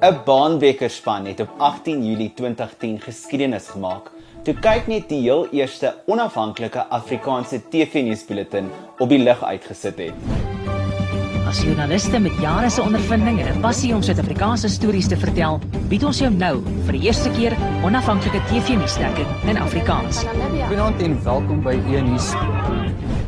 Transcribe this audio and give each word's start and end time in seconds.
'n 0.00 0.16
Baanbekerspan 0.24 1.24
het 1.24 1.40
op 1.40 1.48
18 1.56 2.06
Julie 2.06 2.32
2010 2.34 3.00
geskiedenis 3.00 3.68
gemaak 3.68 4.10
toe 4.44 4.54
kyk 4.54 4.86
net 4.86 5.08
die 5.08 5.22
heel 5.22 5.48
eerste 5.56 5.94
onafhanklike 6.06 6.84
Afrikaanse 6.92 7.62
TV-nuusbulletin 7.70 8.68
op 8.98 9.08
die 9.08 9.18
lug 9.18 9.40
uitgesit 9.44 9.96
het. 9.98 10.12
As 11.48 11.62
joernaliste 11.62 12.20
met 12.20 12.36
jare 12.42 12.70
se 12.70 12.82
ondervinding 12.82 13.40
en 13.40 13.56
'n 13.56 13.60
passie 13.60 13.94
om 13.94 14.02
Suid-Afrikaanse 14.02 14.68
stories 14.68 15.08
te 15.08 15.16
vertel, 15.16 15.60
bied 15.88 16.04
ons 16.04 16.18
jou 16.18 16.30
nou 16.30 16.62
vir 16.84 16.92
die 16.92 17.02
eerste 17.02 17.30
keer 17.30 17.56
onafhanklike 17.82 18.42
TV-nuusdekking 18.52 19.48
in 19.48 19.58
Afrikaans. 19.58 20.24
Goeienaand 20.66 21.02
en 21.02 21.22
welkom 21.24 21.62
by 21.62 21.80
Enuus. 21.88 22.34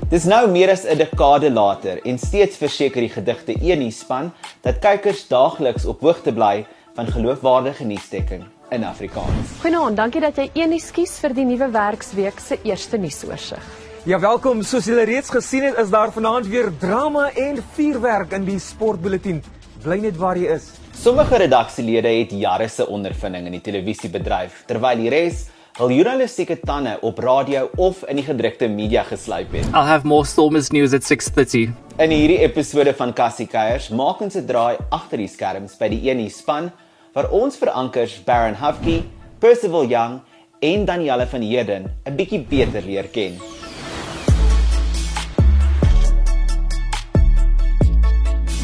Dis 0.08 0.24
nou 0.24 0.46
meer 0.48 0.70
as 0.72 0.86
'n 0.88 0.96
dekade 0.96 1.50
later 1.52 2.00
en 2.02 2.18
steeds 2.18 2.56
verseker 2.56 3.00
die 3.04 3.12
gedigte 3.12 3.52
Enuusspan 3.52 4.32
dat 4.64 4.78
kykers 4.80 5.28
daagliks 5.28 5.84
op 5.84 6.00
hoogte 6.00 6.32
bly 6.32 6.64
van 6.96 7.06
geloofwaardige 7.06 7.84
nuusdekking 7.84 8.46
in 8.70 8.84
Afrikaans. 8.84 9.52
Goeienaand, 9.60 9.96
dankie 9.96 10.20
dat 10.20 10.36
jy 10.36 10.50
Enuus 10.54 10.90
kies 10.90 11.18
vir 11.20 11.34
die 11.34 11.44
nuwe 11.44 11.68
werksweek 11.70 12.40
se 12.40 12.56
eerste 12.62 12.96
nuusoorseig. 12.96 13.62
Ja, 14.06 14.18
welkom. 14.18 14.62
Soos 14.62 14.86
julle 14.86 15.04
reeds 15.04 15.28
gesien 15.28 15.64
het, 15.64 15.76
is 15.76 15.90
daar 15.90 16.10
vanaand 16.12 16.46
weer 16.46 16.72
drama 16.78 17.30
en 17.36 17.62
vuurwerk 17.74 18.32
in 18.32 18.44
die 18.44 18.58
sportbulletin. 18.58 19.42
Bly 19.82 20.00
net 20.00 20.16
waar 20.16 20.38
jy 20.38 20.54
is. 20.54 20.70
Sommige 20.94 21.36
redaksielede 21.36 22.08
het 22.08 22.30
jare 22.30 22.68
se 22.68 22.86
ondervinding 22.86 23.46
in 23.46 23.52
die 23.52 23.60
televisiebedryf, 23.60 24.64
terwyl 24.66 24.96
die 24.96 25.10
res 25.10 25.50
hul 25.78 25.92
journalistieke 25.94 26.56
tande 26.66 26.96
op 27.06 27.20
radio 27.22 27.68
of 27.78 28.00
in 28.10 28.18
die 28.18 28.24
gedrukte 28.26 28.66
media 28.68 29.04
geslyp 29.06 29.52
het. 29.54 29.68
I'll 29.70 29.86
have 29.86 30.06
more 30.06 30.26
Stormers 30.26 30.72
news 30.74 30.94
at 30.96 31.06
6:30. 31.06 31.70
In 32.02 32.10
hierdie 32.10 32.40
episode 32.42 32.94
van 32.98 33.12
Cassie 33.14 33.46
Keiers 33.46 33.86
maak 33.88 34.20
ons 34.20 34.34
'n 34.34 34.46
draai 34.46 34.76
agter 34.90 35.18
die 35.18 35.28
skerms 35.28 35.78
by 35.78 35.88
die 35.88 36.10
Eni 36.10 36.28
span 36.30 36.72
waar 37.14 37.30
ons 37.30 37.56
verankers 37.56 38.18
Baron 38.24 38.58
Hufke, 38.58 39.04
Percival 39.38 39.86
Young 39.86 40.20
en 40.60 40.84
Danielle 40.84 41.26
van 41.26 41.42
Heerden 41.42 41.86
'n 42.06 42.16
bietjie 42.16 42.42
beter 42.42 42.82
leer 42.82 43.06
ken. 43.08 43.38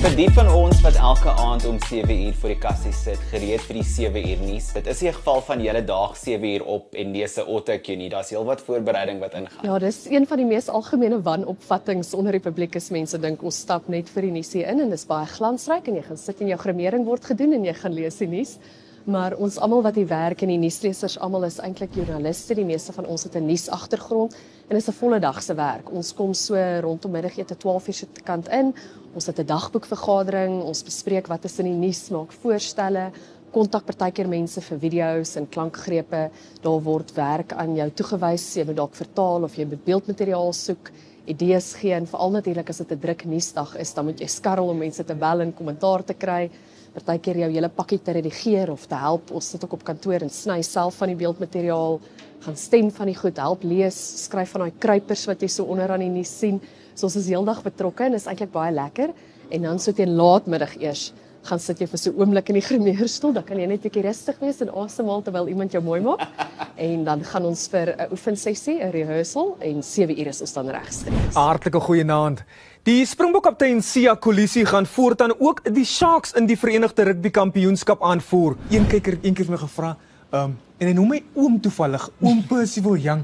Vir 0.05 0.19
die 0.19 0.27
van 0.37 0.51
ons 0.53 0.83
wat 0.85 0.99
elke 1.01 1.33
aand 1.41 1.65
om 1.65 1.79
7uur 1.81 2.35
voor 2.37 2.51
die 2.53 2.59
kassie 2.61 2.91
sit, 2.93 3.23
gereed 3.31 3.63
vir 3.65 3.79
die 3.79 3.85
7uur 3.89 4.43
nuus. 4.45 4.67
Dit 4.77 4.91
is 4.93 5.01
'n 5.01 5.15
geval 5.17 5.41
van 5.41 5.63
julle 5.65 5.81
daag 5.81 6.13
7uur 6.17 6.63
op 6.67 6.95
en 6.95 7.13
lees 7.13 7.39
'n 7.39 7.49
autocue 7.49 7.97
nie. 7.97 8.11
Daar's 8.11 8.29
heelwat 8.29 8.61
voorbereiding 8.61 9.19
wat 9.21 9.33
ingaan. 9.33 9.65
Ja, 9.65 9.79
dis 9.79 10.05
een 10.11 10.27
van 10.27 10.37
die 10.37 10.47
mees 10.47 10.69
algemene 10.69 11.23
wanopvattinge 11.23 12.05
onder 12.17 12.33
die 12.33 12.41
publiek 12.41 12.75
is 12.75 12.91
mense 12.91 13.19
dink 13.19 13.43
ons 13.43 13.59
stap 13.59 13.89
net 13.89 14.11
vir 14.11 14.23
die 14.23 14.31
nuusie 14.31 14.63
in 14.63 14.81
en 14.81 14.91
dis 14.91 15.07
baie 15.07 15.27
glansryk 15.27 15.89
en 15.89 15.95
jy 15.95 16.03
gaan 16.03 16.19
sit 16.19 16.41
en 16.41 16.49
jou 16.49 16.59
grimering 16.59 17.05
word 17.07 17.25
gedoen 17.25 17.53
en 17.53 17.65
jy 17.65 17.73
gaan 17.73 17.95
lees 17.95 18.17
die 18.19 18.29
nuus. 18.29 18.59
Maar 19.05 19.35
ons 19.37 19.59
almal 19.61 19.83
wat 19.85 19.99
hier 20.01 20.09
werk 20.09 20.41
en 20.41 20.49
die 20.49 20.61
nuuslesers 20.63 21.19
almal 21.21 21.43
is 21.45 21.59
eintlik 21.61 21.93
joernaliste. 21.93 22.55
Die 22.57 22.65
meeste 22.65 22.93
van 22.97 23.05
ons 23.05 23.27
het 23.27 23.35
'n 23.37 23.45
nuus 23.45 23.69
agtergrond 23.69 24.33
en 24.33 24.77
dit 24.77 24.81
is 24.81 24.89
'n 24.89 24.99
volle 25.01 25.19
dag 25.21 25.43
se 25.43 25.55
werk. 25.55 25.93
Ons 25.93 26.15
kom 26.15 26.33
so 26.33 26.55
rondom 26.81 27.11
middagete 27.11 27.57
12 27.57 27.87
uur 27.89 27.95
se 27.95 28.07
kant 28.25 28.49
in. 28.49 28.75
Ons 29.15 29.27
het 29.27 29.39
'n 29.39 29.47
dagboekvergadering, 29.47 30.63
ons 30.63 30.83
bespreek 30.83 31.27
wat 31.27 31.45
is 31.45 31.59
in 31.59 31.65
die 31.65 31.87
nuus, 31.87 32.09
maak 32.11 32.33
voorstelle, 32.33 33.11
kontak 33.53 33.85
partykeer 33.85 34.29
mense 34.29 34.61
vir 34.61 34.79
video's 34.79 35.37
en 35.37 35.49
klankgrepe. 35.49 36.31
Daar 36.63 36.83
word 36.83 37.13
werk 37.15 37.53
aan 37.53 37.77
jou 37.77 37.91
toegewys, 37.91 38.55
jy 38.55 38.65
moet 38.65 38.77
dalk 38.77 38.95
vertaal 38.95 39.43
of 39.43 39.55
jy 39.55 39.67
beeldmateriaal 39.67 40.53
soek, 40.53 40.91
idees 41.27 41.75
gee 41.75 41.93
en 41.93 42.07
veral 42.07 42.31
natuurlik 42.31 42.69
as 42.71 42.79
dit 42.79 42.93
'n 42.93 42.99
druk 42.99 43.25
nuusdag 43.25 43.77
is, 43.77 43.93
dan 43.93 44.05
moet 44.05 44.19
jy 44.19 44.27
skarrel 44.27 44.69
om 44.69 44.79
mense 44.79 45.05
te 45.05 45.15
bel 45.15 45.41
en 45.41 45.53
kommentaar 45.53 46.05
te 46.05 46.15
kry 46.15 46.51
partykeer 46.95 47.43
jou 47.43 47.51
hele 47.51 47.69
pakkie 47.69 47.99
te 48.05 48.15
redigeer 48.15 48.71
of 48.71 48.87
te 48.87 48.99
help. 48.99 49.33
Ons 49.35 49.51
sit 49.55 49.65
ook 49.65 49.75
op 49.79 49.85
kantoor 49.85 50.23
en 50.23 50.31
sny 50.31 50.61
self 50.63 51.01
van 51.03 51.11
die 51.11 51.19
beeldmateriaal, 51.19 51.99
gaan 52.45 52.57
stem 52.61 52.91
van 52.95 53.11
die 53.11 53.17
goed, 53.19 53.41
help 53.41 53.65
lees, 53.67 53.99
skryf 54.25 54.55
van 54.55 54.67
daai 54.67 54.79
kruipers 54.79 55.27
wat 55.31 55.43
jy 55.43 55.49
so 55.49 55.67
onderaan 55.75 56.05
die 56.05 56.13
nuus 56.13 56.33
sien. 56.39 56.61
So 56.95 57.09
ons 57.09 57.19
is 57.19 57.31
heeldag 57.33 57.65
betrokke 57.65 58.07
en 58.07 58.15
is 58.15 58.29
eintlik 58.31 58.53
baie 58.55 58.73
lekker. 58.75 59.15
En 59.51 59.69
dan 59.69 59.79
so 59.83 59.93
teen 59.93 60.15
laatmiddag 60.17 60.79
eers 60.81 61.13
gaan 61.45 61.61
sit 61.61 61.81
jy 61.83 61.87
vir 61.91 62.01
so 62.01 62.11
'n 62.11 62.21
oomblik 62.21 62.49
in 62.49 62.57
die 62.57 62.65
grimeerstoel, 62.69 63.35
dan 63.37 63.45
kan 63.45 63.59
jy 63.59 63.67
net 63.67 63.81
'n 63.81 63.89
bietjie 63.89 64.05
rustig 64.07 64.39
wees 64.41 64.61
en 64.61 64.71
asemhaal 64.71 65.23
terwyl 65.23 65.49
iemand 65.49 65.73
jou 65.73 65.83
mooi 65.83 66.01
maak. 66.01 66.25
En 66.77 67.05
dan 67.05 67.23
gaan 67.23 67.45
ons 67.45 67.69
vir 67.69 67.95
'n 67.95 68.11
oefensessie, 68.11 68.83
'n 68.83 68.91
rehearsal 68.91 69.57
en 69.61 69.83
7 69.83 70.19
ure 70.19 70.29
is 70.29 70.41
ons 70.41 70.53
dan 70.53 70.69
regstreeks. 70.69 71.35
Hartlike 71.35 71.81
goeienaand. 71.81 72.43
Die 72.85 73.01
Springbokkaptein 73.09 73.79
Sia 73.81 74.13
Kolisi 74.15 74.67
gaan 74.69 74.85
voortaan 74.85 75.33
ook 75.39 75.63
die 75.73 75.87
Sharks 75.89 76.35
in 76.37 76.45
die 76.45 76.57
Verenigde 76.61 77.07
Rugby 77.09 77.31
Kampioenskap 77.33 78.03
aanvoer. 78.05 78.59
Een 78.69 78.85
kyker 78.91 79.15
het 79.17 79.23
eendag 79.25 79.49
my 79.49 79.57
gevra, 79.63 79.93
ehm 80.29 80.51
um, 80.51 80.57
en 80.77 80.91
hy 80.91 80.93
noem 80.93 81.15
my 81.15 81.21
oom 81.33 81.55
toevallig, 81.65 82.03
oom 82.21 82.43
Percival 82.51 82.99
Young. 83.01 83.23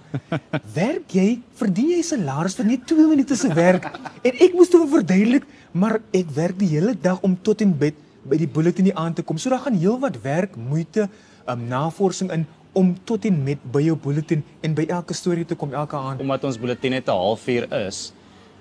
Werk 0.72 1.12
jy 1.12 1.42
verdien 1.60 1.90
jy 1.92 1.98
salaris 2.08 2.56
vir 2.56 2.70
net 2.70 2.86
2 2.88 3.04
minute 3.10 3.36
se 3.36 3.50
werk? 3.52 3.90
En 4.24 4.38
ek 4.46 4.56
moes 4.56 4.72
toe 4.72 4.80
verduidelik, 4.88 5.44
maar 5.76 5.98
ek 6.08 6.30
werk 6.38 6.56
die 6.56 6.70
hele 6.70 6.94
dag 6.96 7.20
om 7.20 7.34
tot 7.36 7.60
en 7.60 7.74
met 7.82 7.98
by 8.24 8.38
die 8.40 8.48
bulletin 8.48 8.88
die 8.88 8.96
aan 8.96 9.12
te 9.12 9.26
kom. 9.26 9.36
So 9.36 9.52
daar 9.52 9.66
gaan 9.66 9.76
heelwat 9.76 10.16
werk, 10.24 10.56
moeite, 10.56 11.10
um, 11.44 11.68
navorsing 11.68 12.32
in 12.32 12.46
om 12.72 12.94
tot 13.04 13.28
en 13.28 13.42
met 13.44 13.60
by 13.74 13.84
jou 13.90 13.98
bulletin 14.08 14.40
en 14.64 14.78
by 14.78 14.88
elke 14.88 15.12
storie 15.12 15.44
te 15.44 15.58
kom 15.58 15.76
elke 15.76 16.00
aand. 16.00 16.24
Omdat 16.24 16.48
ons 16.48 16.58
bulletin 16.64 16.96
net 16.96 17.12
'n 17.12 17.20
halfuur 17.26 17.68
is, 17.84 18.14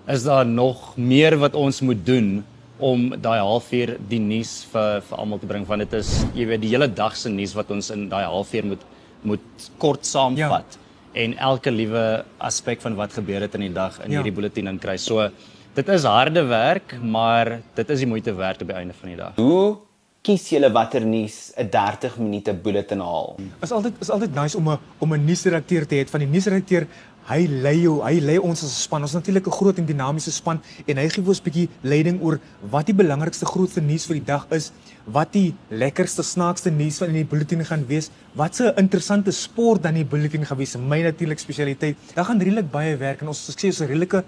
is 0.09 0.23
daar 0.25 0.45
nog 0.45 0.97
meer 0.97 1.37
wat 1.37 1.55
ons 1.55 1.81
moet 1.81 2.05
doen 2.05 2.45
om 2.79 3.09
daai 3.21 3.39
halfuur 3.39 3.97
die 4.09 4.19
nuus 4.19 4.63
vir 4.71 5.01
vir 5.07 5.17
almal 5.21 5.41
te 5.41 5.49
bring 5.49 5.65
want 5.67 5.83
dit 5.85 5.97
is 5.99 6.13
jy 6.37 6.47
weet 6.49 6.63
die 6.63 6.71
hele 6.73 6.87
dag 6.87 7.15
se 7.15 7.29
nuus 7.29 7.53
wat 7.57 7.71
ons 7.75 7.91
in 7.95 8.07
daai 8.11 8.23
halfuur 8.23 8.71
moet 8.73 8.85
moet 9.21 9.67
kort 9.77 10.07
saamvat 10.07 10.77
ja. 10.77 10.85
en 11.23 11.35
elke 11.51 11.71
liewe 11.73 12.03
aspek 12.49 12.81
van 12.81 12.95
wat 12.99 13.13
gebeur 13.17 13.43
het 13.45 13.57
in 13.59 13.67
die 13.67 13.75
dag 13.75 13.99
in 14.05 14.13
ja. 14.13 14.19
hierdie 14.19 14.35
bulletin 14.35 14.71
inkry. 14.71 14.95
So 14.97 15.27
dit 15.75 15.91
is 15.95 16.07
harde 16.07 16.43
werk, 16.47 16.95
maar 17.03 17.59
dit 17.75 17.93
is 17.95 18.03
die 18.03 18.09
moeite 18.09 18.33
werd 18.35 18.63
op 18.63 18.71
die 18.71 18.79
einde 18.79 18.95
van 18.95 19.11
die 19.11 19.19
dag. 19.19 19.35
Hoe 19.39 19.77
kies 20.25 20.49
julle 20.51 20.71
watter 20.75 21.05
nuus 21.05 21.51
'n 21.57 21.69
30 21.71 22.17
minute 22.19 22.53
bulletin 22.53 22.99
haal? 22.99 23.37
Is 23.61 23.71
altyd 23.71 23.93
is 23.99 24.09
altyd 24.09 24.35
nice 24.35 24.57
om 24.57 24.69
'n 24.69 24.79
om 24.99 25.13
'n 25.13 25.25
nuusredakteur 25.25 25.87
te 25.87 25.95
hê 25.95 26.07
van 26.07 26.19
die 26.19 26.31
nuusredakteur 26.31 26.87
hy 27.29 27.45
lei 27.47 27.75
jou, 27.83 27.99
hy 28.01 28.19
lei 28.19 28.37
ons 28.41 28.63
as 28.63 28.71
'n 28.71 28.81
span. 28.85 29.01
Ons 29.01 29.11
is 29.11 29.21
natuurlik 29.21 29.47
'n 29.47 29.51
groot 29.51 29.77
en 29.77 29.85
dinamiese 29.85 30.31
span 30.31 30.59
en 30.87 30.97
hy 30.97 31.09
gee 31.09 31.21
vir 31.21 31.29
ons 31.29 31.39
'n 31.39 31.43
bietjie 31.43 31.69
leiding 31.83 32.21
oor 32.21 32.39
wat 32.71 32.85
die 32.87 32.93
belangrikste 32.93 33.45
grootste 33.45 33.81
nuus 33.81 34.05
vir 34.05 34.15
die 34.15 34.25
dag 34.25 34.47
is, 34.51 34.71
wat 35.05 35.33
die 35.33 35.53
lekkerste 35.69 36.23
snaakste 36.23 36.71
nuus 36.71 36.97
van 36.97 37.09
in 37.09 37.13
die 37.13 37.25
bulletin 37.25 37.63
gaan 37.65 37.85
wees, 37.87 38.09
wat 38.35 38.55
se 38.55 38.73
interessante 38.77 39.31
sport 39.31 39.83
dan 39.83 39.95
in 39.95 40.03
die 40.03 40.09
bulletin 40.09 40.45
gaan 40.45 40.57
wees. 40.57 40.75
My 40.75 41.01
natuurlik 41.01 41.39
spesialiteit. 41.39 41.95
Daar 42.15 42.25
gaan 42.25 42.39
redelik 42.39 42.71
baie 42.71 42.97
werk 42.97 43.21
en 43.21 43.27
ons 43.27 43.49
sê 43.55 43.65
ons 43.67 43.81
'n 43.81 43.87
redelike 43.87 44.23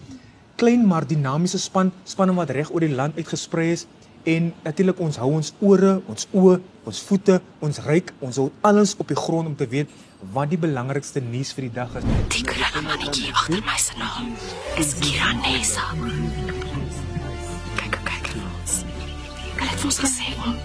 klein 0.55 0.85
maar 0.85 1.07
dinamiese 1.07 1.57
span, 1.57 1.91
spanne 2.03 2.33
wat 2.33 2.49
reg 2.49 2.71
oor 2.71 2.81
die 2.81 2.95
land 2.95 3.15
uitgesprei 3.17 3.71
is 3.71 3.87
en 4.23 4.53
natuurlik 4.63 4.99
ons 4.99 5.17
hou 5.17 5.31
ons 5.37 5.53
ore, 5.59 6.01
ons 6.07 6.27
oë, 6.31 6.59
ons 6.89 7.01
voete, 7.07 7.37
ons 7.59 7.79
ryk, 7.85 8.13
ons 8.21 8.39
hou 8.41 8.49
alles 8.61 8.95
op 8.97 9.07
die 9.11 9.17
grond 9.17 9.47
om 9.51 9.55
te 9.55 9.67
weet 9.67 9.89
wat 10.33 10.51
die 10.51 10.59
belangrikste 10.61 11.21
nuus 11.25 11.53
vir 11.57 11.67
die 11.67 11.73
dag 11.75 11.95
is. 11.97 12.05
Die 12.33 12.43
klein 12.45 12.85
mannetjie 12.85 13.31
agter 13.33 13.63
my 13.65 13.77
se 13.81 13.97
naam 13.97 14.33
is 14.81 14.93
Kiranesa. 15.01 15.87
Kyk, 17.79 17.97
kyk 18.09 18.33
ons. 18.37 18.75
Hulle 19.55 19.71
het 19.71 19.87
ons 19.89 20.01
gesê 20.05 20.35
om 20.45 20.57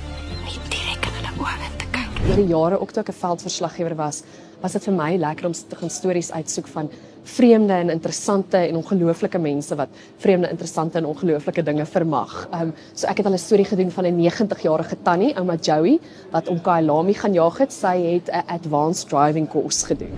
nie 0.45 0.59
direk 0.72 1.09
in 1.09 1.21
hulle 1.21 1.37
oë 1.41 1.71
te 1.81 1.89
kyk. 1.97 2.21
Die 2.37 2.50
jare 2.53 2.81
ook 2.81 2.93
toe 2.93 3.05
ek 3.05 3.15
'n 3.15 3.21
veldverslaggewer 3.22 3.97
was, 3.97 4.22
was 4.66 4.75
dit 4.75 4.88
vir 4.88 4.97
my 4.97 5.12
lekker 5.22 5.47
om 5.47 5.54
te 5.54 5.78
gaan 5.78 5.93
stories 5.93 6.32
uitsoek 6.34 6.66
van 6.72 6.88
vreemde 7.27 7.75
en 7.75 7.91
interessante 7.91 8.59
en 8.59 8.78
ongelooflike 8.81 9.38
mense 9.38 9.75
wat 9.78 9.88
vreemde, 10.22 10.50
interessante 10.50 10.99
en 10.99 11.06
ongelooflike 11.10 11.62
dinge 11.66 11.87
vermag. 11.87 12.34
Ehm 12.50 12.69
um, 12.69 12.75
so 12.94 13.06
ek 13.06 13.22
het 13.22 13.27
al 13.27 13.34
'n 13.38 13.38
storie 13.38 13.65
gedoen 13.65 13.91
van 13.91 14.06
'n 14.06 14.19
90-jarige 14.19 14.97
tannie, 15.03 15.34
ouma 15.37 15.56
Joey, 15.56 15.99
wat 16.31 16.49
om 16.49 16.60
Kailami 16.60 17.15
gaan 17.15 17.33
jag 17.33 17.59
het. 17.59 17.72
Sy 17.72 17.97
het 18.13 18.30
'n 18.30 18.47
advanced 18.47 19.09
driving 19.09 19.48
course 19.48 19.86
gedoen. 19.86 20.15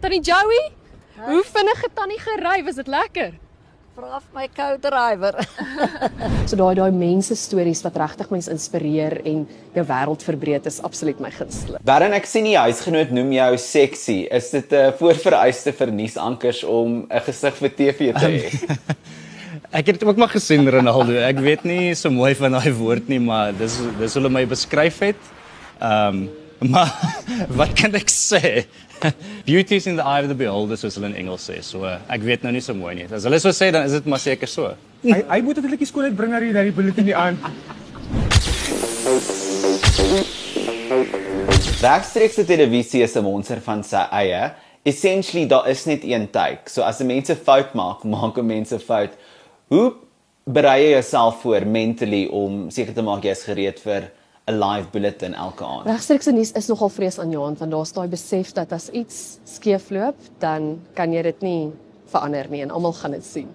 Tannie 0.00 0.20
Joey, 0.20 0.70
hoe 1.26 1.42
vinnig 1.44 1.82
het 1.82 1.94
tannie 1.94 2.18
gery? 2.18 2.64
Was 2.64 2.74
dit 2.74 2.86
lekker? 2.86 3.45
Vra 3.96 4.18
vir 4.20 4.32
my 4.36 4.46
co-driver. 4.52 5.38
So 6.46 6.54
daai 6.60 6.76
daai 6.76 6.92
mense 6.94 7.34
stories 7.38 7.80
wat 7.82 7.96
regtig 7.98 8.28
mense 8.30 8.52
inspireer 8.52 9.16
en 9.26 9.40
jou 9.74 9.84
wêreld 9.88 10.22
verbreek 10.22 10.66
is 10.68 10.76
absoluut 10.84 11.18
my 11.22 11.30
gunsteling. 11.34 11.80
Darren, 11.88 12.14
ek 12.14 12.28
sien 12.28 12.44
die 12.46 12.58
huisgenoot 12.60 13.10
noem 13.16 13.32
jou 13.34 13.48
sexy. 13.58 14.18
Is 14.30 14.52
dit 14.52 14.72
'n 14.76 14.92
voorvereiste 15.00 15.72
vir 15.72 15.94
nuusankers 15.96 16.62
om 16.62 17.06
'n 17.08 17.22
gesig 17.26 17.54
vir 17.62 17.70
TV 17.80 18.12
te 18.12 18.28
hê? 18.28 18.50
Ek 19.80 19.86
het 19.86 20.04
ook 20.04 20.16
maar 20.16 20.30
gesien 20.30 20.68
Ronaldo. 20.68 21.16
Ek 21.16 21.40
weet 21.40 21.64
nie 21.64 21.94
so 21.94 22.10
mooi 22.10 22.34
van 22.34 22.52
daai 22.52 22.72
woord 22.72 23.08
nie, 23.08 23.18
maar 23.18 23.52
dis 23.52 23.80
dis 23.98 24.14
hoe 24.14 24.20
hulle 24.22 24.32
my 24.32 24.44
beskryf 24.46 25.00
het. 25.00 25.22
Ehm 25.80 26.28
um, 26.28 26.28
maar 26.72 26.88
wat 27.48 27.72
kan 27.76 27.94
ek 27.94 28.08
sê? 28.08 28.64
Beauty 29.46 29.76
is 29.76 29.86
in 29.86 29.96
the 29.96 30.04
eye 30.04 30.20
of 30.20 30.28
the 30.28 30.34
beholder 30.34 30.76
soos 30.76 30.96
hulle 30.98 31.10
in 31.10 31.16
Engels 31.22 31.46
sê. 31.48 31.60
So 31.64 31.84
uh, 31.84 31.98
ek 32.12 32.24
weet 32.26 32.44
nou 32.46 32.52
nie 32.54 32.62
so 32.64 32.74
mooi 32.76 32.94
nie. 32.98 33.06
As 33.12 33.26
hulle 33.28 33.40
so 33.42 33.52
sê 33.54 33.70
dan 33.74 33.86
is 33.88 33.96
dit 33.98 34.08
maar 34.10 34.22
seker 34.22 34.50
so. 34.50 34.72
Hy 35.06 35.20
hy 35.28 35.40
moet 35.46 35.60
natuurlik 35.60 35.82
die 35.82 35.88
skoonheid 35.90 36.16
bring 36.18 36.32
na 36.34 36.40
die 36.42 36.52
na 36.56 36.64
die 36.66 36.74
bulletin 36.76 37.08
die 37.08 37.16
aan. 37.16 37.38
Regstreekse 41.82 42.46
televisie 42.48 43.02
is 43.04 43.16
'n 43.16 43.24
monster 43.24 43.60
van 43.60 43.84
sy 43.84 44.06
eie. 44.22 44.54
Essentially 44.86 45.46
daar 45.46 45.68
is 45.68 45.84
net 45.86 46.04
een 46.04 46.30
take. 46.30 46.70
So 46.70 46.82
as 46.82 47.00
'n 47.00 47.06
mens 47.06 47.30
'n 47.30 47.36
fout 47.36 47.74
maak, 47.74 48.04
maak 48.14 48.38
'n 48.38 48.46
mens 48.46 48.72
'n 48.72 48.80
fout. 48.80 49.12
Hoe 49.68 49.94
berei 50.46 50.82
jy 50.82 50.90
jouself 50.90 51.40
voor 51.42 51.66
mentally 51.66 52.26
om 52.26 52.70
seker 52.70 52.94
te 52.94 53.02
maak 53.02 53.24
jy 53.24 53.30
is 53.30 53.42
gereed 53.42 53.80
vir 53.80 54.10
'n 54.46 54.58
live 54.58 54.90
bulletin 54.92 55.34
elke 55.34 55.64
aand? 55.64 55.86
Regstreekse 55.86 56.32
nuus 56.32 56.52
is 56.52 56.68
nogal 56.70 56.88
vreesaanjaend 56.88 57.58
want 57.58 57.70
daar's 57.70 57.92
daai 57.92 58.08
besef 58.08 58.52
dat 58.54 58.72
as 58.72 58.88
iets 58.94 59.38
skeefloop, 59.44 60.14
dan 60.38 60.76
kan 60.94 61.12
jy 61.12 61.22
dit 61.22 61.40
nie 61.42 61.72
verander 62.12 62.46
nie 62.50 62.62
en 62.62 62.70
almal 62.70 62.94
gaan 62.94 63.16
dit 63.16 63.24
sien. 63.26 63.48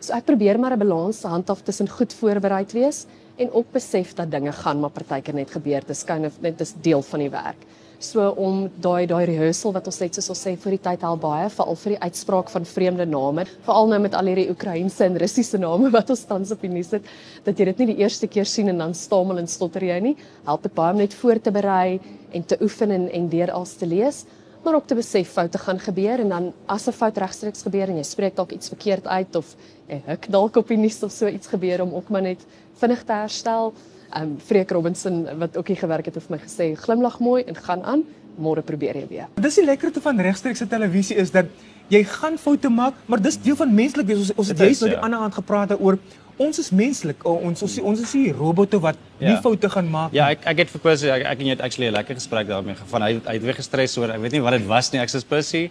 So 0.00 0.14
ek 0.14 0.24
probeer 0.24 0.60
maar 0.60 0.76
'n 0.76 0.78
balans 0.78 1.22
handhaaf 1.22 1.62
tussen 1.62 1.88
goed 1.88 2.14
voorbereid 2.14 2.72
wees 2.72 3.06
en 3.36 3.50
ook 3.52 3.72
besef 3.72 4.14
dat 4.14 4.30
dinge 4.30 4.52
gaan 4.52 4.80
maar 4.80 4.90
partykeer 4.90 5.34
net 5.34 5.50
gebeur. 5.50 5.82
Dis 5.86 6.04
kind 6.04 6.26
of 6.26 6.40
net 6.40 6.60
'n 6.60 6.80
deel 6.80 7.02
van 7.02 7.18
die 7.18 7.30
werk. 7.30 7.66
So 7.98 8.28
om 8.36 8.66
daai 8.82 9.06
daai 9.08 9.24
rehearsal 9.30 9.72
wat 9.72 9.86
ons 9.88 9.98
net 10.02 10.16
soos 10.18 10.28
ons 10.34 10.42
sê 10.44 10.52
vir 10.60 10.74
die 10.76 10.82
tyd 10.84 11.04
al 11.08 11.16
baie 11.16 11.48
veral 11.48 11.78
vir 11.80 11.94
die 11.94 12.00
uitspraak 12.04 12.50
van 12.52 12.68
vreemde 12.68 13.06
name, 13.08 13.46
veral 13.64 13.88
nou 13.88 14.00
met 14.04 14.14
al 14.14 14.28
hierdie 14.28 14.50
Oekraïense 14.52 15.06
en 15.06 15.16
Russiese 15.16 15.58
name 15.62 15.88
wat 15.94 16.12
ons 16.12 16.26
tans 16.28 16.52
op 16.52 16.60
die 16.60 16.72
nuus 16.72 16.92
het, 16.92 17.06
dat 17.46 17.56
jy 17.56 17.70
dit 17.70 17.80
nie 17.80 17.94
die 17.94 18.02
eerste 18.04 18.28
keer 18.28 18.44
sien 18.44 18.68
en 18.68 18.84
dan 18.84 18.92
stamel 18.94 19.40
en 19.40 19.48
stotter 19.48 19.84
jy 19.88 19.96
nie. 20.10 20.16
Help 20.44 20.68
dit 20.68 20.76
baie 20.76 20.92
om 20.92 21.00
net 21.00 21.16
voor 21.16 21.40
te 21.40 21.54
berei 21.54 21.98
en 22.36 22.44
te 22.44 22.58
oefen 22.60 22.92
en 22.92 23.08
en 23.08 23.30
deur 23.32 23.54
als 23.56 23.78
te 23.80 23.88
lees 23.88 24.26
maar 24.66 24.74
ook 24.74 24.86
te 24.90 24.98
besef 24.98 25.30
foute 25.36 25.58
gaan 25.62 25.78
gebeur 25.80 26.20
en 26.24 26.28
dan 26.28 26.52
as 26.66 26.86
'n 26.88 26.92
fout 26.92 27.16
regstreeks 27.16 27.62
gebeur 27.62 27.88
en 27.88 27.96
jy 27.96 28.02
spreek 28.02 28.36
dalk 28.36 28.52
iets 28.52 28.68
verkeerd 28.68 29.06
uit 29.06 29.36
of 29.36 29.54
'n 29.88 30.02
huk 30.06 30.26
dalk 30.30 30.56
op 30.56 30.68
die 30.68 30.76
nuus 30.76 31.02
of 31.02 31.12
so 31.12 31.26
iets 31.26 31.46
gebeur 31.46 31.82
om 31.82 31.94
ook 31.94 32.08
maar 32.08 32.22
net 32.22 32.46
vinnig 32.74 33.04
te 33.04 33.12
herstel. 33.12 33.72
Um 34.16 34.36
Freek 34.38 34.70
Robinson 34.70 35.38
wat 35.38 35.56
ook 35.56 35.68
hier 35.68 35.76
gewerk 35.76 36.04
het 36.04 36.14
het 36.14 36.24
vir 36.24 36.36
my 36.36 36.42
gesê 36.42 36.76
glimlag 36.76 37.18
mooi 37.18 37.44
en 37.44 37.54
gaan 37.54 37.82
aan, 37.82 38.04
môre 38.38 38.62
probeer 38.62 38.96
jy 38.96 39.06
weer. 39.08 39.28
Dis 39.34 39.54
die 39.54 39.64
lekkerte 39.64 40.00
van 40.00 40.20
regstreekse 40.20 40.66
televisie 40.66 41.16
is 41.16 41.30
dat 41.30 41.46
jy 41.88 42.04
gaan 42.04 42.38
foute 42.38 42.68
maak, 42.68 42.94
maar 43.06 43.22
dis 43.22 43.38
deel 43.42 43.56
van 43.56 43.74
menslik 43.74 44.06
wees. 44.06 44.18
Ons 44.18 44.32
ons 44.36 44.48
het 44.48 44.58
juist 44.58 44.80
nou 44.80 44.90
die 44.90 44.98
ja. 44.98 45.04
ander 45.04 45.18
aand 45.18 45.34
gepraat 45.34 45.80
oor 45.80 45.98
ons 46.36 46.58
is 46.58 46.70
menslik. 46.70 47.24
Ons 47.24 47.62
ons 47.62 47.78
ons 47.92 48.00
is 48.00 48.14
nie 48.18 48.32
robotte 48.32 48.80
wat 48.82 48.98
nie 49.18 49.32
ja. 49.32 49.40
foute 49.40 49.70
gaan 49.72 49.90
maak 49.90 50.12
ja, 50.12 50.28
nie. 50.28 50.36
Ja, 50.36 50.38
ek 50.38 50.48
ek 50.52 50.64
het 50.64 50.72
vir 50.74 50.82
Pussy 50.84 51.10
ek, 51.12 51.26
ek 51.32 51.42
en 51.42 51.50
jy 51.50 51.56
het 51.56 51.64
actually 51.64 51.88
'n 51.90 51.96
lekker 51.96 52.18
gesprek 52.20 52.48
daarmee 52.48 52.76
van 52.92 53.02
hy 53.02 53.12
hy 53.24 53.36
het 53.38 53.42
weer 53.42 53.58
gestres 53.60 53.96
oor 53.98 54.10
ek 54.10 54.20
weet 54.20 54.32
nie 54.32 54.44
wat 54.44 54.58
dit 54.58 54.66
was 54.66 54.92
nie. 54.92 55.00
Ek 55.00 55.12
sê 55.12 55.22
Pussy 55.24 55.70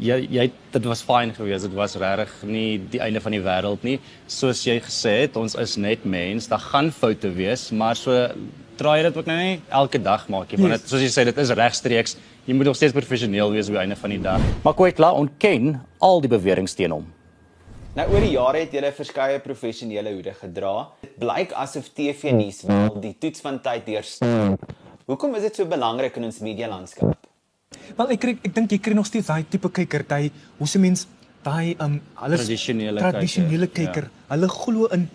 jy 0.00 0.16
jy 0.32 0.46
dit 0.72 0.88
was 0.88 1.02
fyn 1.04 1.34
geweest. 1.36 1.68
Dit 1.68 1.76
was 1.76 1.96
regtig 2.00 2.32
nie 2.48 2.80
die 2.90 3.00
einde 3.00 3.20
van 3.20 3.36
die 3.36 3.42
wêreld 3.44 3.84
nie. 3.86 3.98
Soos 4.26 4.64
jy 4.64 4.80
gesê 4.80 5.26
het, 5.26 5.36
ons 5.36 5.54
is 5.54 5.76
net 5.76 6.04
mens. 6.04 6.48
Daar 6.48 6.62
gaan 6.72 6.90
foute 6.90 7.30
wees, 7.36 7.70
maar 7.70 7.96
so 7.96 8.28
draai 8.80 9.02
dit 9.04 9.16
ook 9.16 9.28
nou 9.28 9.36
nie 9.36 9.60
elke 9.68 10.00
dag 10.00 10.26
maak 10.32 10.52
jy. 10.52 10.60
Want 10.60 10.78
dit 10.78 10.88
soos 10.88 11.04
jy 11.04 11.12
sê, 11.12 11.26
dit 11.28 11.38
is 11.38 11.52
regstreeks. 11.52 12.16
Jy 12.46 12.56
moet 12.56 12.70
nog 12.70 12.76
steeds 12.78 12.96
professioneel 12.96 13.52
wees 13.52 13.68
die 13.68 13.78
einde 13.78 13.96
van 13.96 14.10
die 14.10 14.20
dag. 14.24 14.44
Maar 14.64 14.74
Kwetla 14.74 15.12
ontken 15.12 15.74
al 16.00 16.24
die 16.24 16.32
beweringe 16.32 16.72
teen 16.74 16.96
hom. 16.96 17.08
Nou 17.90 18.04
oor 18.12 18.22
die 18.22 18.36
jare 18.36 18.60
het 18.62 18.74
jy 18.74 18.90
verskeie 18.94 19.38
professionele 19.42 20.12
hoede 20.14 20.30
gedra. 20.38 20.74
Dit 21.02 21.16
blyk 21.18 21.54
asof 21.58 21.88
TV 21.96 22.30
nuus 22.36 22.62
wel 22.68 23.00
die 23.02 23.16
toets 23.18 23.42
van 23.42 23.58
tyd 23.64 23.88
deurstaan. 23.88 24.54
Hoekom 25.10 25.34
is 25.34 25.48
dit 25.48 25.58
so 25.58 25.66
belangrik 25.66 26.20
in 26.20 26.28
ons 26.28 26.38
media 26.44 26.68
landskap? 26.70 27.16
Wel 27.98 28.12
ek 28.14 28.20
kry 28.22 28.36
ek 28.46 28.54
dink 28.54 28.76
jy 28.76 28.78
kry 28.78 28.94
nog 28.94 29.08
steeds 29.10 29.26
daai 29.32 29.42
tipe 29.50 29.72
kyker, 29.74 30.04
daai 30.06 30.30
hoe 30.60 30.68
se 30.70 30.78
mens 30.78 31.08
daai 31.42 31.74
um 31.82 31.98
alles 32.14 32.44
tradisionele 32.44 33.02
tradisionele 33.02 33.70
kyker. 33.74 34.06
Ja. 34.06 34.36
Hulle 34.36 34.52
glo 34.54 34.86
in 34.94 35.08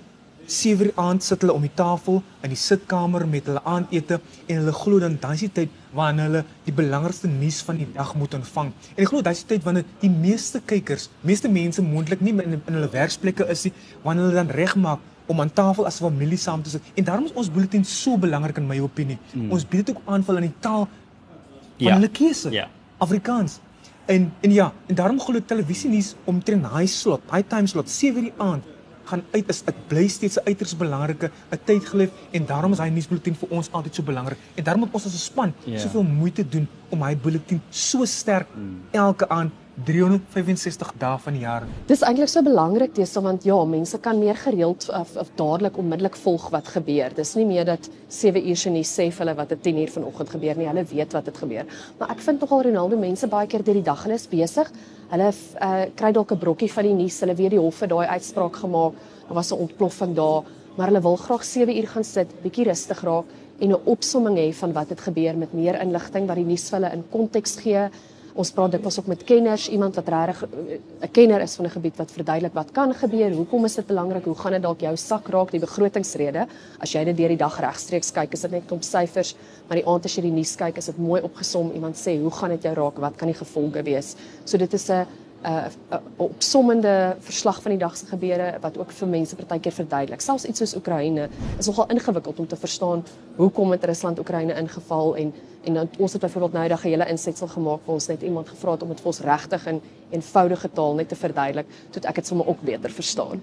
7 0.48 0.86
uur 0.86 0.92
aand 1.02 1.24
sit 1.24 1.42
hulle 1.42 1.54
om 1.54 1.64
die 1.66 1.74
tafel 1.74 2.22
in 2.46 2.52
die 2.54 2.60
sitkamer 2.60 3.26
met 3.28 3.48
hulle 3.50 3.62
aandete 3.66 4.20
en 4.46 4.60
hulle 4.60 4.74
glo 4.76 5.00
dan 5.02 5.18
daai 5.22 5.34
is 5.34 5.46
die 5.48 5.52
tyd 5.60 5.74
wanneer 5.96 6.30
hulle 6.30 6.44
die 6.68 6.76
belangrikste 6.76 7.30
nuus 7.32 7.62
van 7.66 7.80
die 7.82 7.88
dag 7.96 8.14
moet 8.20 8.38
ontvang. 8.38 8.72
En 8.96 9.02
ek 9.04 9.10
glo 9.10 9.26
daai 9.26 9.34
is 9.34 9.42
die 9.44 9.56
tyd 9.56 9.66
wanneer 9.66 9.88
die 10.04 10.12
meeste 10.12 10.62
kykers, 10.62 11.10
meeste 11.26 11.50
mense 11.50 11.82
moontlik 11.86 12.22
nie 12.22 12.36
in, 12.36 12.60
in 12.60 12.78
hulle 12.78 12.92
werksplekke 12.94 13.48
is 13.50 13.66
nie, 13.68 13.74
wanneer 14.04 14.30
hulle 14.30 14.44
dan 14.44 14.54
regmaak 14.60 15.12
om 15.32 15.42
aan 15.42 15.54
tafel 15.54 15.90
as 15.90 15.98
familie 16.04 16.38
saam 16.38 16.62
te 16.62 16.76
sit. 16.76 16.94
En 16.94 17.08
daarom 17.08 17.26
is 17.26 17.34
ons 17.34 17.50
bulletin 17.50 17.86
so 17.90 18.18
belangrik 18.22 18.62
in 18.62 18.68
my 18.70 18.78
opinie. 18.84 19.18
Hmm. 19.32 19.50
Ons 19.56 19.66
bied 19.66 19.88
dit 19.88 19.96
ook 19.96 20.04
aan 20.06 20.26
die 20.46 20.54
taal 20.60 20.86
van 20.86 21.88
ja. 21.88 21.96
hulle 21.96 22.12
keuse. 22.14 22.52
Ja. 22.54 22.70
Afrikaans. 23.02 23.60
En 24.06 24.30
en 24.42 24.52
ja, 24.54 24.70
en 24.86 24.96
daarom 24.96 25.20
glo 25.20 25.42
ek 25.42 25.48
televisie 25.50 25.90
nuus 25.90 26.14
omtrent 26.30 26.70
high 26.76 26.92
slot, 26.92 27.26
high 27.32 27.48
time 27.50 27.68
slot 27.68 27.90
7:00 27.90 28.30
die 28.30 28.34
aand 28.38 28.75
gaan 29.06 29.24
uit 29.32 29.50
is 29.50 29.62
dit 29.64 29.76
bly 29.88 30.08
steeds 30.08 30.38
'n 30.38 30.48
uiters 30.50 30.78
belangrike 30.78 31.32
'n 31.52 31.60
tydgeleef 31.66 32.12
en 32.32 32.46
daarom 32.46 32.72
is 32.72 32.80
hy 32.80 32.90
nuusbulletin 32.90 33.36
vir 33.36 33.50
ons 33.50 33.72
altyd 33.72 33.96
so 33.96 34.04
belangrik. 34.04 34.38
En 34.56 34.64
daarom 34.64 34.82
moet 34.84 34.94
ons 34.94 35.06
as 35.06 35.14
'n 35.14 35.18
span 35.18 35.54
yeah. 35.64 35.80
soveel 35.80 36.04
moeite 36.04 36.50
doen 36.50 36.68
om 36.90 37.02
hy 37.02 37.16
bulletin 37.16 37.62
so 37.70 38.06
sterk 38.06 38.48
mm. 38.56 38.82
elke 38.92 39.30
aand 39.30 39.52
365 39.84 40.94
dae 40.98 41.18
van 41.20 41.36
die 41.36 41.42
jaar. 41.44 41.66
Dis 41.90 42.04
eintlik 42.08 42.30
so 42.32 42.42
belangrik 42.46 42.94
dis 42.96 43.14
want 43.20 43.44
ja, 43.44 43.58
mense 43.68 44.00
kan 44.00 44.20
meer 44.20 44.38
gereeld 44.40 44.88
of, 44.90 45.16
of 45.20 45.32
dadelik 45.36 45.78
onmiddellik 45.78 46.16
volg 46.16 46.48
wat 46.54 46.68
gebeur. 46.78 47.12
Dis 47.16 47.36
nie 47.36 47.46
meer 47.46 47.66
dat 47.66 47.90
7 48.08 48.48
uur 48.48 48.58
se 48.58 48.72
nuus 48.72 48.94
sê 48.96 49.10
vir 49.12 49.26
hulle 49.26 49.36
wat 49.36 49.52
'n 49.52 49.60
10 49.62 49.82
uur 49.84 49.92
vanoggend 49.98 50.30
gebeur 50.30 50.58
nie. 50.58 50.68
Hulle 50.68 50.86
weet 50.86 51.12
wat 51.14 51.26
het 51.26 51.38
gebeur. 51.38 51.66
Maar 52.00 52.10
ek 52.10 52.20
vind 52.20 52.40
nogal 52.40 52.62
Ronaldo 52.62 52.98
mense 52.98 53.28
baie 53.28 53.48
keer 53.48 53.64
deur 53.64 53.76
die 53.82 53.84
dag 53.84 54.04
hulle 54.04 54.16
is 54.16 54.28
besig. 54.28 54.72
Hulle 55.10 55.30
uh, 55.30 55.86
kry 55.96 56.12
dalk 56.12 56.32
'n 56.32 56.40
brokkie 56.40 56.72
van 56.72 56.84
die 56.84 56.94
nuus. 56.94 57.20
Hulle 57.20 57.36
weet 57.36 57.52
die 57.52 57.60
hof 57.60 57.80
het 57.80 57.90
daai 57.90 58.08
uitspraak 58.08 58.56
gemaak. 58.56 58.94
Daar 59.28 59.36
was 59.36 59.52
'n 59.52 59.60
ontploffing 59.60 60.16
daar, 60.16 60.44
maar 60.78 60.88
hulle 60.88 61.02
wil 61.02 61.16
graag 61.16 61.44
7 61.44 61.78
uur 61.78 61.88
gaan 61.88 62.04
sit, 62.04 62.28
bietjie 62.42 62.66
rustig 62.66 63.02
raak 63.02 63.26
en 63.60 63.70
'n 63.70 63.86
opsomming 63.86 64.38
hê 64.38 64.54
van 64.54 64.74
wat 64.74 64.90
het 64.90 65.02
gebeur 65.02 65.38
met 65.38 65.54
meer 65.54 65.82
inligting 65.82 66.28
wat 66.28 66.36
die 66.36 66.46
nuus 66.46 66.70
vir 66.70 66.80
hulle 66.80 66.94
in 66.94 67.04
konteks 67.10 67.56
gee. 67.56 67.90
Ons 68.36 68.50
praat 68.52 68.74
dikwels 68.74 68.98
ook 69.00 69.06
met 69.08 69.22
kenners, 69.24 69.70
iemand 69.72 69.96
wat 69.96 70.10
regtig 70.12 70.42
eh, 70.44 70.80
'n 71.08 71.12
kenner 71.12 71.42
is 71.42 71.56
van 71.56 71.66
'n 71.66 71.70
gebied 71.70 71.98
wat 71.98 72.12
verduidelik 72.12 72.54
wat 72.54 72.72
kan 72.72 72.94
gebeur, 72.94 73.32
hoekom 73.32 73.66
is 73.66 73.76
dit 73.76 73.88
belangrik, 73.88 74.26
hoe 74.26 74.36
gaan 74.36 74.52
dit 74.52 74.62
dalk 74.62 74.80
jou 74.80 74.96
sak 74.98 75.28
raak, 75.28 75.52
die 75.52 75.60
begrotingsrede. 75.60 76.48
As 76.80 76.92
jy 76.92 77.04
dit 77.06 77.18
deur 77.18 77.30
die 77.30 77.38
dag 77.38 77.60
regstreeks 77.60 78.12
kyk, 78.12 78.34
is 78.34 78.42
dit 78.42 78.52
net 78.52 78.66
klomp 78.68 78.84
syfers, 78.84 79.36
maar 79.68 79.78
die 79.78 79.88
aand 79.88 80.06
as 80.06 80.16
jy 80.16 80.22
die 80.22 80.32
nuus 80.32 80.56
kyk, 80.56 80.78
is 80.78 80.86
dit 80.86 80.98
mooi 80.98 81.22
opgesom. 81.22 81.72
Iemand 81.72 81.96
sê, 81.96 82.20
"Hoe 82.20 82.32
gaan 82.32 82.50
dit 82.50 82.64
jou 82.64 82.74
raak? 82.74 82.98
Wat 82.98 83.16
kan 83.16 83.28
die 83.28 83.38
gevolge 83.38 83.84
wees?" 83.84 84.16
So 84.44 84.58
dit 84.58 84.74
is 84.74 84.90
'n 84.90 85.08
'n 85.44 85.72
uh, 85.92 85.98
opsommende 86.16 87.16
verslag 87.20 87.62
van 87.62 87.72
die 87.72 87.80
dag 87.80 87.98
se 87.98 88.06
gebeure 88.06 88.58
wat 88.62 88.78
ook 88.78 88.92
vir 88.92 89.08
mense 89.08 89.36
partykeer 89.36 89.72
verduidelik. 89.72 90.22
Selfs 90.22 90.46
iets 90.46 90.60
soos 90.60 90.76
Oekraïne 90.76 91.30
is 91.58 91.66
nogal 91.66 91.90
ingewikkeld 91.90 92.40
om 92.40 92.48
te 92.48 92.56
verstaan 92.56 93.04
hoekom 93.36 93.72
het 93.72 93.84
Rusland 93.84 94.20
Oekraïne 94.20 94.54
ingeval 94.54 95.16
en 95.16 95.34
en 95.66 95.74
dan 95.74 95.90
ons 95.98 96.12
het 96.12 96.22
byvoorbeeld 96.22 96.54
nou 96.54 96.68
daag 96.68 96.84
'n 96.84 96.88
hele 96.88 97.08
insetsel 97.10 97.48
gemaak 97.48 97.80
waar 97.86 97.94
ons 97.94 98.08
net 98.08 98.22
iemand 98.22 98.50
gevra 98.50 98.72
het 98.72 98.82
om 98.82 98.88
dit 98.88 99.00
vir 99.00 99.08
ons 99.08 99.20
regtig 99.20 99.66
in 99.66 99.82
eenvoudige 100.10 100.72
taal 100.72 100.94
net 100.94 101.10
te 101.10 101.16
verduidelik 101.16 101.66
sodat 101.90 102.10
ek 102.10 102.16
dit 102.16 102.28
sommer 102.28 102.48
ook 102.48 102.62
beter 102.62 102.90
verstaan. 102.90 103.42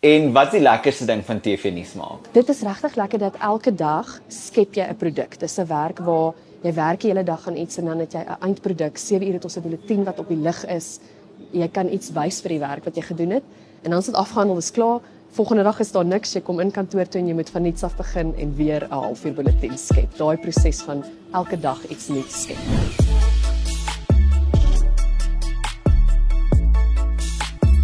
En 0.00 0.32
wat 0.32 0.46
is 0.46 0.50
die 0.50 0.60
lekkerste 0.60 1.04
ding 1.04 1.24
van 1.24 1.40
TV 1.40 1.72
nuus 1.72 1.92
maak? 1.94 2.32
Dit 2.32 2.48
is 2.48 2.60
regtig 2.60 2.94
lekker 2.94 3.18
dat 3.18 3.34
elke 3.38 3.74
dag 3.74 4.20
skep 4.28 4.74
jy 4.74 4.82
'n 4.88 4.96
produk. 4.96 5.38
Dis 5.38 5.58
'n 5.58 5.66
werk 5.66 5.98
waar 5.98 6.32
jy 6.62 6.72
werk 6.76 7.02
die 7.02 7.10
hele 7.10 7.24
dag 7.26 7.46
aan 7.48 7.56
iets 7.58 7.80
en 7.80 7.90
dan 7.90 7.98
het 7.98 8.12
jy 8.12 8.22
'n 8.22 8.36
eindproduk. 8.40 8.96
7 8.98 9.26
ure 9.26 9.34
het 9.34 9.44
ons 9.44 9.56
'n 9.56 9.62
bulletin 9.62 10.04
wat 10.04 10.18
op 10.18 10.28
die 10.28 10.36
lig 10.36 10.66
is. 10.66 11.00
Jy 11.52 11.68
kan 11.68 11.92
iets 11.92 12.12
wys 12.12 12.40
vir 12.40 12.48
die 12.48 12.58
werk 12.58 12.84
wat 12.84 12.96
jy 12.96 13.02
gedoen 13.02 13.30
het 13.30 13.42
en 13.82 13.90
dan 13.90 13.98
is 13.98 14.06
dit 14.06 14.14
afgehandel, 14.14 14.54
dis 14.54 14.70
klaar. 14.70 15.00
Volgende 15.30 15.62
dag 15.62 15.80
is 15.80 15.92
daar 15.92 16.04
niks. 16.04 16.32
Jy 16.32 16.40
kom 16.40 16.60
in 16.60 16.70
kantoor 16.70 17.08
toe 17.08 17.20
en 17.20 17.26
jy 17.26 17.34
moet 17.34 17.50
van 17.50 17.62
nuuts 17.62 17.82
af 17.82 17.96
begin 17.96 18.34
en 18.38 18.54
weer 18.56 18.84
'n 18.84 18.90
halfuur 18.90 19.34
bulletin 19.34 19.78
skep. 19.78 20.16
Daai 20.16 20.36
proses 20.36 20.82
van 20.82 21.04
elke 21.32 21.60
dag 21.60 21.88
iets 21.88 22.08
nuuts 22.08 22.42
skep. 22.42 22.58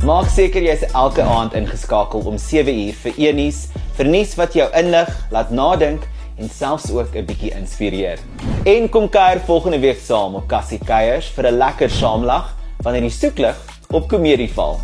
Maak 0.05 0.29
seker 0.29 0.63
jy 0.63 0.73
is 0.73 0.93
elke 0.93 1.23
aand 1.23 1.53
ingeskakel 1.53 2.21
om 2.21 2.39
7 2.39 2.75
uur 2.75 2.93
vir 2.93 3.13
Enies, 3.17 3.69
vir 3.97 4.07
nuus 4.07 4.35
wat 4.35 4.53
jou 4.53 4.71
inlig, 4.75 5.27
laat 5.31 5.51
nadink 5.51 6.09
en 6.39 6.51
selfs 6.51 6.91
ook 6.91 7.15
'n 7.15 7.25
bietjie 7.25 7.51
inspireer. 7.51 8.19
En 8.65 8.89
kom 8.89 9.09
kuier 9.09 9.41
volgende 9.41 9.79
week 9.79 9.99
saam 9.99 10.35
op 10.35 10.47
Cassie 10.49 10.79
Kuiers 10.85 11.27
vir 11.27 11.47
'n 11.47 11.59
lekker 11.59 11.91
saamlag 11.91 12.55
wanneer 12.83 13.03
die 13.03 13.11
soeklig 13.11 13.57
op 13.91 14.09
komedie 14.09 14.53
val. 14.53 14.81